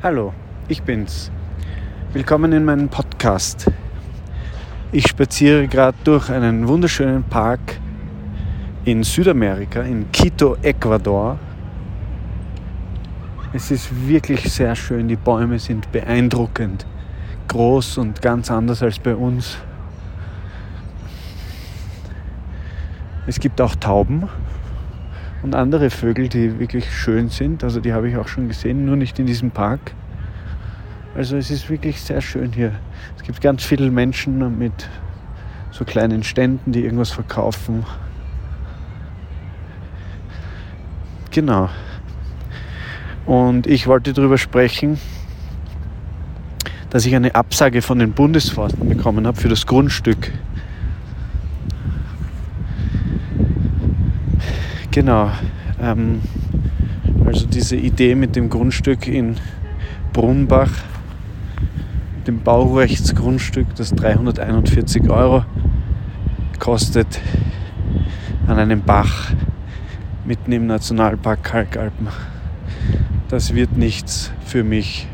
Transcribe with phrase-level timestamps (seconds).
[0.00, 0.32] Hallo,
[0.68, 1.28] ich bin's.
[2.12, 3.68] Willkommen in meinem Podcast.
[4.92, 7.80] Ich spaziere gerade durch einen wunderschönen Park
[8.84, 11.36] in Südamerika, in Quito, Ecuador.
[13.52, 16.86] Es ist wirklich sehr schön, die Bäume sind beeindruckend,
[17.48, 19.58] groß und ganz anders als bei uns.
[23.26, 24.28] Es gibt auch Tauben
[25.42, 27.64] und andere Vögel, die wirklich schön sind.
[27.64, 29.92] Also die habe ich auch schon gesehen, nur nicht in diesem Park.
[31.14, 32.72] Also es ist wirklich sehr schön hier.
[33.16, 34.88] Es gibt ganz viele Menschen mit
[35.70, 37.84] so kleinen Ständen, die irgendwas verkaufen.
[41.30, 41.68] Genau.
[43.26, 44.98] Und ich wollte darüber sprechen,
[46.90, 50.32] dass ich eine Absage von den Bundesforsten bekommen habe für das Grundstück
[54.98, 55.30] Genau.
[55.80, 56.22] Ähm,
[57.24, 59.36] also diese Idee mit dem Grundstück in
[60.12, 60.72] Brunbach,
[62.26, 65.44] dem Baurechtsgrundstück, das 341 Euro
[66.58, 67.20] kostet,
[68.48, 69.30] an einem Bach
[70.24, 72.08] mitten im Nationalpark Kalkalpen.
[73.28, 75.06] Das wird nichts für mich.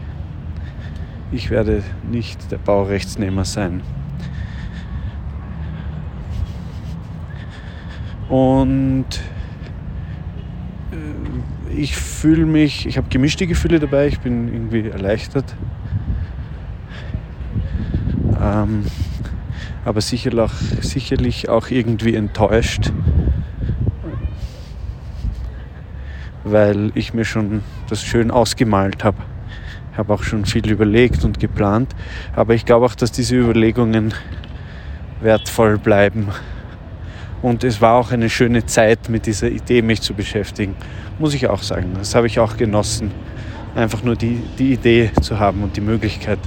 [1.30, 3.82] Ich werde nicht der Baurechtsnehmer sein.
[8.30, 9.20] Und
[11.76, 15.54] ich fühle mich, ich habe gemischte Gefühle dabei, ich bin irgendwie erleichtert.
[18.40, 18.84] Ähm,
[19.84, 22.92] aber sicherlich auch, sicherlich auch irgendwie enttäuscht,
[26.44, 29.18] weil ich mir schon das schön ausgemalt habe.
[29.92, 31.94] Ich habe auch schon viel überlegt und geplant,
[32.34, 34.14] aber ich glaube auch, dass diese Überlegungen
[35.20, 36.28] wertvoll bleiben.
[37.44, 40.74] Und es war auch eine schöne Zeit, mit dieser Idee mich zu beschäftigen
[41.18, 41.92] muss ich auch sagen.
[41.96, 43.10] Das habe ich auch genossen,
[43.74, 46.38] einfach nur die, die Idee zu haben und die Möglichkeit.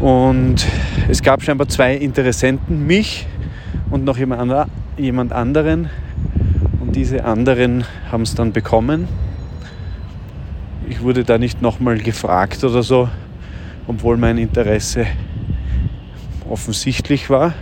[0.00, 0.66] Und
[1.08, 3.26] es gab scheinbar zwei Interessenten, mich
[3.90, 5.90] und noch jemand anderen.
[6.80, 9.08] Und diese anderen haben es dann bekommen.
[10.88, 13.08] Ich wurde da nicht nochmal gefragt oder so,
[13.86, 15.06] obwohl mein Interesse
[16.48, 17.54] offensichtlich war.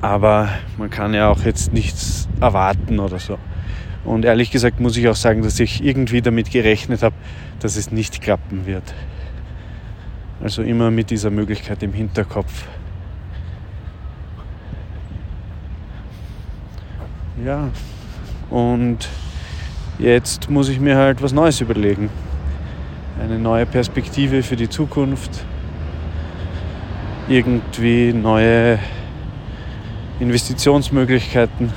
[0.00, 3.38] Aber man kann ja auch jetzt nichts erwarten oder so.
[4.04, 7.14] Und ehrlich gesagt muss ich auch sagen, dass ich irgendwie damit gerechnet habe,
[7.60, 8.94] dass es nicht klappen wird.
[10.42, 12.64] Also immer mit dieser Möglichkeit im Hinterkopf.
[17.44, 17.68] Ja,
[18.48, 19.08] und
[19.98, 22.08] jetzt muss ich mir halt was Neues überlegen.
[23.22, 25.44] Eine neue Perspektive für die Zukunft.
[27.28, 28.78] Irgendwie neue
[30.20, 31.72] Investitionsmöglichkeiten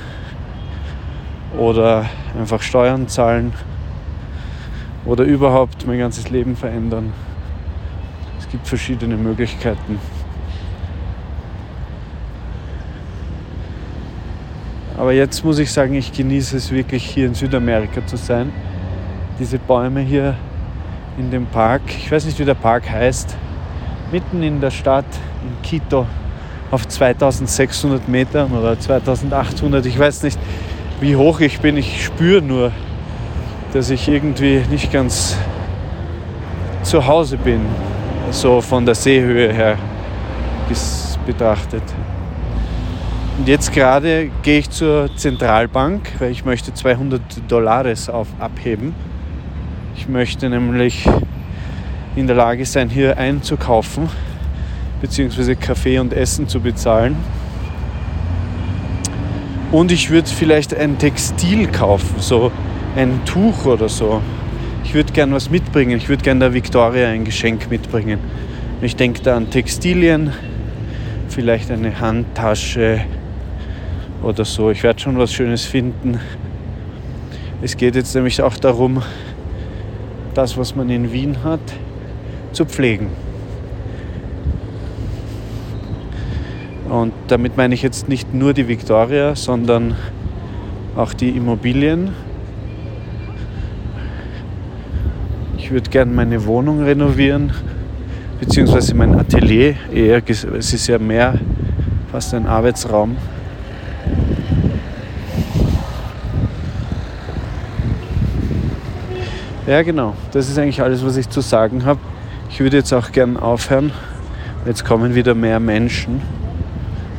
[1.58, 2.04] oder
[2.38, 3.52] einfach Steuern zahlen
[5.06, 7.12] oder überhaupt mein ganzes Leben verändern.
[8.38, 9.98] Es gibt verschiedene Möglichkeiten.
[14.96, 18.52] Aber jetzt muss ich sagen, ich genieße es wirklich hier in Südamerika zu sein.
[19.40, 20.36] Diese Bäume hier
[21.18, 23.36] in dem Park, ich weiß nicht wie der Park heißt,
[24.12, 25.06] mitten in der Stadt
[25.42, 26.06] in Quito
[26.70, 29.86] auf 2600 Metern oder 2800.
[29.86, 30.38] Ich weiß nicht,
[31.00, 31.76] wie hoch ich bin.
[31.76, 32.72] Ich spüre nur,
[33.72, 35.36] dass ich irgendwie nicht ganz
[36.82, 37.60] zu Hause bin,
[38.30, 39.78] so von der Seehöhe her
[41.26, 41.82] betrachtet.
[43.38, 48.94] Und jetzt gerade gehe ich zur Zentralbank, weil ich möchte 200 Dollars auf abheben.
[49.96, 51.08] Ich möchte nämlich
[52.14, 54.08] in der Lage sein, hier einzukaufen
[55.04, 57.14] beziehungsweise Kaffee und Essen zu bezahlen.
[59.70, 62.50] Und ich würde vielleicht ein Textil kaufen, so
[62.96, 64.22] ein Tuch oder so.
[64.82, 65.98] Ich würde gern was mitbringen.
[65.98, 68.18] Ich würde gern der Victoria ein Geschenk mitbringen.
[68.80, 70.32] Ich denke da an Textilien,
[71.28, 73.02] vielleicht eine Handtasche
[74.22, 74.70] oder so.
[74.70, 76.18] Ich werde schon was Schönes finden.
[77.60, 79.02] Es geht jetzt nämlich auch darum,
[80.32, 81.60] das, was man in Wien hat,
[82.52, 83.23] zu pflegen.
[86.94, 89.96] Und damit meine ich jetzt nicht nur die Victoria, sondern
[90.94, 92.10] auch die Immobilien.
[95.58, 97.52] Ich würde gerne meine Wohnung renovieren,
[98.38, 99.74] beziehungsweise mein Atelier.
[99.92, 101.34] Eher, es ist ja mehr
[102.12, 103.16] fast ein Arbeitsraum.
[109.66, 110.14] Ja, genau.
[110.30, 111.98] Das ist eigentlich alles, was ich zu sagen habe.
[112.50, 113.90] Ich würde jetzt auch gern aufhören.
[114.64, 116.22] Jetzt kommen wieder mehr Menschen.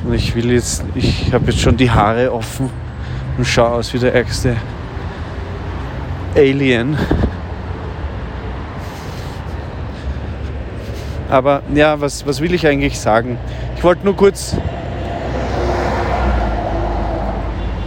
[0.06, 2.70] Und ich will jetzt, ich habe jetzt schon die Haare offen
[3.38, 4.56] und schaue aus wie der ärgste
[6.36, 6.96] Alien.
[11.28, 13.40] Aber ja, was, was will ich eigentlich sagen?
[13.78, 14.56] Ich wollte nur kurz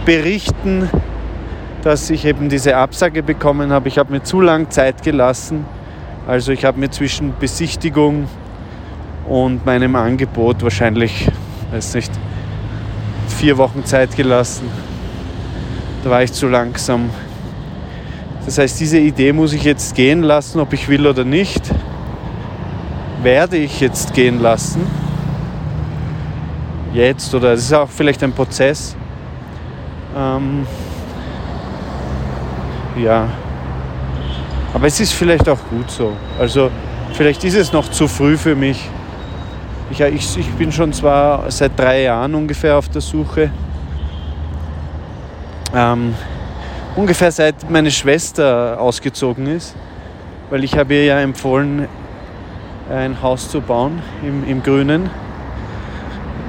[0.05, 0.89] berichten,
[1.83, 3.87] dass ich eben diese Absage bekommen habe.
[3.87, 5.65] Ich habe mir zu lang Zeit gelassen.
[6.27, 8.27] Also ich habe mir zwischen Besichtigung
[9.25, 11.29] und meinem Angebot wahrscheinlich
[11.71, 12.11] weiß nicht,
[13.27, 14.69] vier Wochen Zeit gelassen.
[16.03, 17.09] Da war ich zu langsam.
[18.45, 21.61] Das heißt, diese Idee muss ich jetzt gehen lassen, ob ich will oder nicht.
[23.21, 24.81] Werde ich jetzt gehen lassen.
[26.93, 28.95] Jetzt oder es ist auch vielleicht ein Prozess.
[30.17, 30.65] Ähm,
[32.97, 33.27] ja.
[34.73, 36.13] Aber es ist vielleicht auch gut so.
[36.39, 36.71] Also
[37.13, 38.89] vielleicht ist es noch zu früh für mich.
[39.91, 43.49] Ich, ich, ich bin schon zwar seit drei Jahren ungefähr auf der Suche.
[45.73, 46.13] Ähm,
[46.95, 49.75] ungefähr seit meine Schwester ausgezogen ist,
[50.51, 51.87] weil ich habe ihr ja empfohlen,
[52.91, 55.09] ein Haus zu bauen im, im Grünen.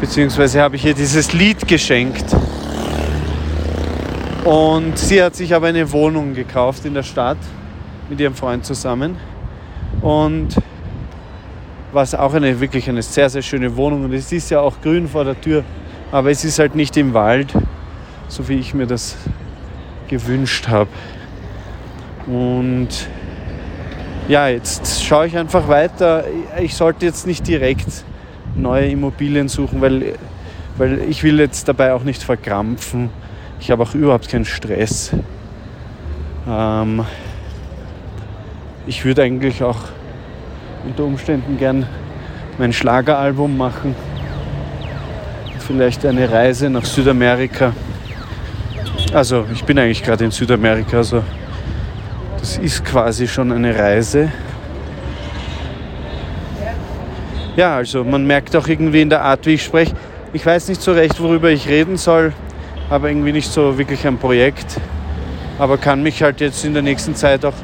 [0.01, 2.27] Beziehungsweise habe ich ihr dieses Lied geschenkt.
[4.45, 7.39] Und sie hat sich aber eine Wohnung gekauft in der Stadt
[8.09, 9.17] mit ihrem Freund zusammen.
[10.03, 10.57] Und
[11.93, 14.05] was auch eine wirklich eine sehr, sehr schöne Wohnung.
[14.05, 15.65] Und es ist ja auch grün vor der Tür,
[16.13, 17.53] aber es ist halt nicht im Wald,
[18.29, 19.17] so wie ich mir das
[20.09, 20.91] gewünscht habe.
[22.27, 22.89] Und
[24.29, 26.25] ja, jetzt schaue ich einfach weiter.
[26.61, 28.05] Ich sollte jetzt nicht direkt
[28.55, 30.15] neue Immobilien suchen, weil,
[30.77, 33.11] weil ich will jetzt dabei auch nicht verkrampfen
[33.61, 35.13] ich habe auch überhaupt keinen Stress.
[36.49, 37.05] Ähm,
[38.87, 39.81] ich würde eigentlich auch
[40.85, 41.87] unter Umständen gern
[42.59, 43.95] mein Schlageralbum machen.
[45.59, 47.73] Vielleicht eine Reise nach Südamerika.
[49.13, 51.23] Also ich bin eigentlich gerade in Südamerika, also
[52.39, 54.31] das ist quasi schon eine Reise.
[57.57, 59.95] Ja, also man merkt auch irgendwie in der Art, wie ich spreche.
[60.33, 62.33] Ich weiß nicht so recht, worüber ich reden soll
[62.91, 64.81] habe irgendwie nicht so wirklich ein Projekt,
[65.59, 67.55] aber kann mich halt jetzt in der nächsten Zeit auch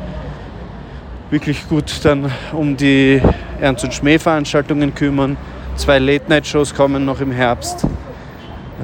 [1.31, 3.21] wirklich gut dann um die
[3.61, 5.37] Ernst und Schmäh Veranstaltungen kümmern.
[5.77, 7.87] Zwei Late-Night-Shows kommen noch im Herbst,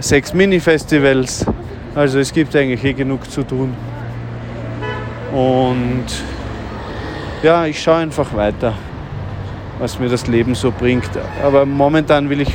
[0.00, 1.46] sechs Mini-Festivals.
[1.94, 3.74] Also es gibt eigentlich eh genug zu tun.
[5.32, 6.04] Und
[7.42, 8.74] ja, ich schaue einfach weiter,
[9.78, 11.10] was mir das Leben so bringt.
[11.42, 12.52] Aber momentan will ich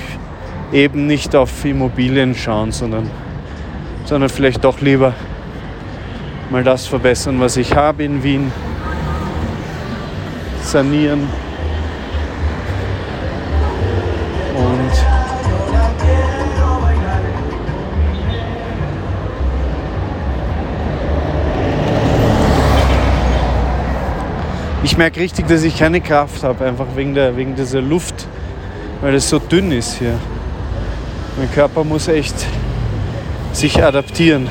[0.71, 3.09] eben nicht auf Immobilien schauen, sondern
[4.07, 5.13] sondern vielleicht doch lieber
[6.49, 8.51] mal das verbessern, was ich habe in Wien,
[10.67, 11.27] sanieren
[24.97, 28.27] ich merke richtig, dass ich keine Kraft habe, einfach wegen, der, wegen dieser Luft,
[29.01, 30.13] weil es so dünn ist hier.
[31.37, 32.33] Mein Körper muss echt
[33.53, 34.49] sich adaptieren.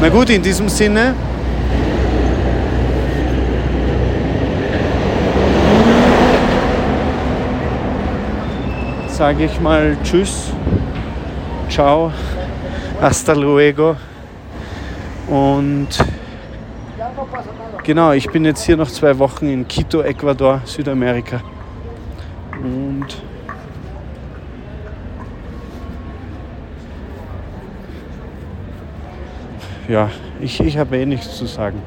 [0.00, 1.16] Na gut, in diesem Sinne.
[9.14, 10.50] Sage ich mal Tschüss,
[11.68, 12.10] Ciao,
[13.00, 13.94] hasta luego.
[15.28, 15.86] Und
[17.84, 21.40] genau, ich bin jetzt hier noch zwei Wochen in Quito, Ecuador, Südamerika.
[22.60, 23.06] Und
[29.88, 31.80] ja, ich, ich habe eh nichts zu sagen.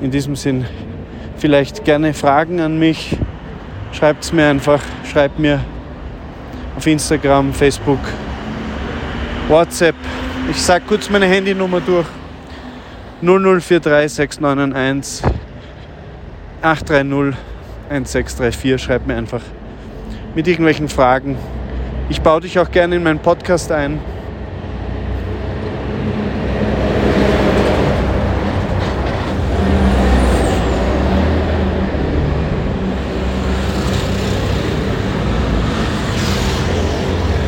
[0.00, 0.64] In diesem Sinn,
[1.36, 3.16] vielleicht gerne Fragen an mich.
[3.92, 4.82] Schreibt es mir einfach.
[5.04, 5.60] Schreibt mir
[6.80, 7.98] auf Instagram, Facebook,
[9.48, 9.94] WhatsApp.
[10.50, 12.06] Ich sage kurz meine Handynummer durch.
[13.20, 15.22] 0043 691
[16.62, 17.38] 830
[17.90, 18.82] 1634.
[18.82, 19.42] Schreibt mir einfach
[20.34, 21.36] mit irgendwelchen Fragen.
[22.08, 24.00] Ich baue dich auch gerne in meinen Podcast ein.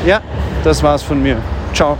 [0.04, 0.20] Ja,
[0.64, 1.36] das war's von mir.
[1.72, 1.96] Ciao.